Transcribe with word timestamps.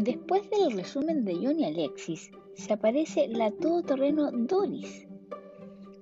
Después 0.00 0.48
del 0.48 0.70
resumen 0.70 1.24
de 1.24 1.34
Johnny 1.34 1.64
Alexis, 1.64 2.30
se 2.54 2.72
aparece 2.72 3.26
la 3.26 3.50
todoterreno 3.50 4.30
Doris, 4.30 5.08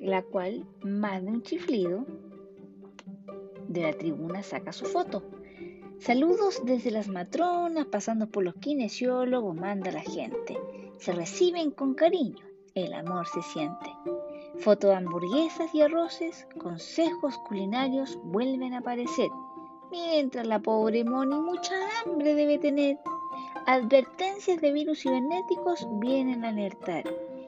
la 0.00 0.20
cual, 0.20 0.66
más 0.82 1.24
de 1.24 1.30
un 1.30 1.42
chiflido, 1.42 2.04
de 3.68 3.80
la 3.80 3.94
tribuna 3.94 4.42
saca 4.42 4.74
su 4.74 4.84
foto. 4.84 5.22
Saludos 5.98 6.60
desde 6.66 6.90
las 6.90 7.08
matronas, 7.08 7.86
pasando 7.86 8.28
por 8.28 8.44
los 8.44 8.56
kinesiólogos, 8.56 9.56
manda 9.56 9.90
la 9.90 10.02
gente. 10.02 10.58
Se 10.98 11.12
reciben 11.12 11.70
con 11.70 11.94
cariño, 11.94 12.44
el 12.74 12.92
amor 12.92 13.26
se 13.26 13.40
siente. 13.40 13.90
Foto 14.58 14.88
de 14.88 14.96
hamburguesas 14.96 15.74
y 15.74 15.80
arroces, 15.80 16.46
consejos 16.58 17.38
culinarios 17.48 18.18
vuelven 18.24 18.74
a 18.74 18.80
aparecer, 18.80 19.30
mientras 19.90 20.46
la 20.46 20.60
pobre 20.60 21.02
Moni 21.02 21.36
mucha 21.40 21.72
hambre 22.04 22.34
debe 22.34 22.58
tener. 22.58 22.98
Advertencias 23.68 24.60
de 24.60 24.70
virus 24.70 25.00
cibernéticos 25.00 25.88
vienen 25.98 26.44
a 26.44 26.50
alertar. 26.50 27.02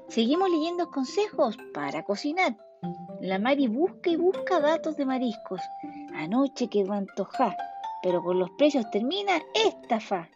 Seguimos 0.09 0.51
leyendo 0.51 0.91
consejos 0.91 1.57
para 1.73 2.03
cocinar. 2.03 2.57
La 3.21 3.39
Mari 3.39 3.69
busca 3.69 4.11
y 4.11 4.17
busca 4.17 4.59
datos 4.59 4.97
de 4.97 5.07
mariscos. 5.07 5.61
Anoche 6.15 6.67
quedó 6.67 6.95
antojada, 6.95 7.57
pero 8.03 8.21
con 8.25 8.41
los 8.41 8.51
precios 8.51 8.91
termina 8.91 9.41
esta 9.55 10.01
fa. 10.01 10.29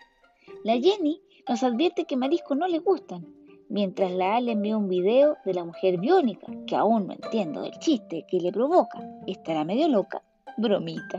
La 0.63 0.75
Jenny 0.75 1.21
nos 1.49 1.65
advierte 1.65 2.05
que 2.05 2.17
mariscos 2.17 2.57
no 2.57 2.69
le 2.69 2.79
gustan, 2.79 3.27
mientras 3.69 4.13
la 4.13 4.37
Ale 4.37 4.53
envía 4.53 4.77
un 4.77 4.89
video 4.89 5.37
de 5.45 5.55
la 5.55 5.65
mujer 5.65 5.99
biónica, 5.99 6.47
que 6.69 6.77
aún 6.77 7.09
no 7.09 7.15
entiendo 7.15 7.63
del 7.63 7.77
chiste 7.81 8.25
que 8.29 8.39
le 8.39 8.53
provoca. 8.53 9.01
Estará 9.27 9.65
medio 9.65 9.89
loca, 9.89 10.23
bromita. 10.59 11.19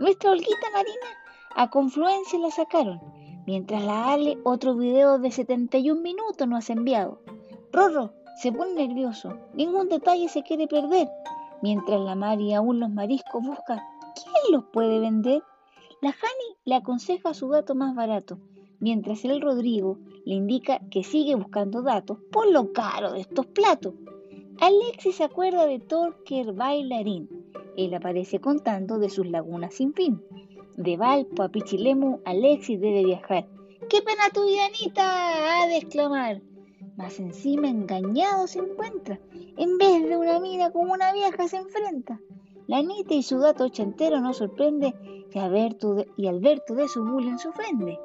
Nuestra 0.00 0.32
Olguita 0.32 0.70
Marina 0.72 1.06
a 1.58 1.70
Confluencia 1.70 2.38
la 2.38 2.50
sacaron, 2.50 3.00
mientras 3.46 3.84
la 3.84 4.12
Ale 4.12 4.38
otro 4.44 4.74
video 4.74 5.18
de 5.18 5.30
71 5.30 6.00
minutos 6.00 6.46
nos 6.46 6.68
ha 6.68 6.72
enviado. 6.72 7.20
Rorro 7.72 8.12
se 8.42 8.52
pone 8.52 8.74
nervioso, 8.74 9.38
ningún 9.54 9.88
detalle 9.88 10.28
se 10.28 10.42
quiere 10.42 10.66
perder, 10.66 11.08
mientras 11.62 12.00
la 12.00 12.14
Mari 12.14 12.52
aún 12.52 12.80
los 12.80 12.90
mariscos 12.90 13.42
busca 13.42 13.82
quién 14.14 14.52
los 14.52 14.64
puede 14.72 14.98
vender. 14.98 15.42
La 16.02 16.12
Jani 16.12 16.56
le 16.64 16.74
aconseja 16.74 17.32
su 17.32 17.48
dato 17.48 17.74
más 17.74 17.94
barato, 17.94 18.38
mientras 18.80 19.24
el 19.24 19.40
Rodrigo 19.40 19.98
le 20.24 20.34
indica 20.34 20.80
que 20.90 21.04
sigue 21.04 21.34
buscando 21.34 21.82
datos 21.82 22.18
por 22.30 22.50
lo 22.50 22.72
caro 22.72 23.12
de 23.12 23.20
estos 23.20 23.46
platos. 23.46 23.94
Alexis 24.60 25.16
se 25.16 25.24
acuerda 25.24 25.66
de 25.66 25.78
Torker 25.78 26.52
bailarín. 26.52 27.28
Él 27.76 27.94
aparece 27.94 28.40
contando 28.40 28.98
de 28.98 29.10
sus 29.10 29.26
lagunas 29.26 29.74
sin 29.74 29.92
fin. 29.92 30.22
De 30.76 30.96
Valpo 30.96 31.42
a 31.42 31.48
Pichilemu, 31.48 32.20
Alexis 32.24 32.80
debe 32.80 33.04
viajar. 33.04 33.46
¡Qué 33.88 34.02
pena 34.02 34.30
tu 34.32 34.44
vida, 34.46 34.66
Anita! 34.66 35.62
Ha 35.62 35.68
de 35.68 35.78
exclamar. 35.78 36.42
Más 36.96 37.18
encima 37.18 37.68
engañado 37.68 38.46
se 38.46 38.58
encuentra. 38.58 39.18
En 39.56 39.78
vez 39.78 40.08
de 40.08 40.16
una 40.16 40.38
mina 40.38 40.70
como 40.70 40.92
una 40.92 41.12
vieja 41.12 41.48
se 41.48 41.56
enfrenta. 41.56 42.20
La 42.66 42.78
Anita 42.78 43.14
y 43.14 43.22
su 43.22 43.38
dato 43.38 43.64
ochentero 43.64 44.20
no 44.20 44.32
sorprende 44.32 44.94
y 45.36 45.38
Alberto 45.38 45.94
de, 45.94 46.08
y 46.16 46.28
Alberto 46.28 46.74
de 46.74 46.88
su 46.88 47.04
bullying 47.04 47.36
se 47.36 47.48
ofende. 47.48 47.98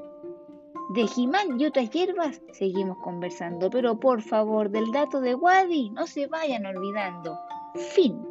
De 0.93 1.07
Jimán 1.07 1.57
y 1.57 1.65
otras 1.65 1.89
hierbas 1.89 2.41
seguimos 2.51 2.97
conversando, 2.97 3.69
pero 3.69 3.97
por 3.97 4.21
favor, 4.21 4.69
del 4.69 4.91
dato 4.91 5.21
de 5.21 5.35
Wadi 5.35 5.91
no 5.91 6.07
se 6.07 6.27
vayan 6.27 6.65
olvidando. 6.65 7.39
Fin. 7.75 8.30